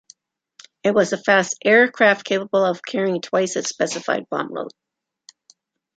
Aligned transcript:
It 0.81 0.95
was 0.95 1.13
a 1.13 1.17
fast 1.19 1.59
aircraft 1.63 2.25
capable 2.25 2.65
of 2.65 2.81
carrying 2.81 3.21
twice 3.21 3.55
its 3.55 3.69
specified 3.69 4.27
bomb 4.31 4.51
load. 4.51 4.71